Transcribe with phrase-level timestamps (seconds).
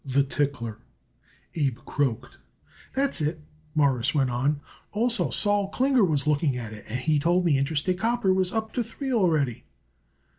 [0.03, 0.79] "The tickler,"
[1.53, 2.37] Abe croaked.
[2.95, 3.39] "That's it,"
[3.75, 4.59] Morris went on.
[4.93, 8.73] "Also, Sol Klinger was looking at it, and he told me Interstate Copper was up
[8.73, 9.63] to three already."